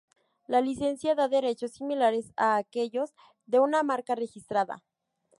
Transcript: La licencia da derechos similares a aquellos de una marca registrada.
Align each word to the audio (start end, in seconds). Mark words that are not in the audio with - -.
La 0.47 0.61
licencia 0.61 1.13
da 1.13 1.27
derechos 1.27 1.73
similares 1.73 2.33
a 2.35 2.57
aquellos 2.57 3.13
de 3.45 3.59
una 3.59 3.83
marca 3.83 4.15
registrada. 4.15 4.83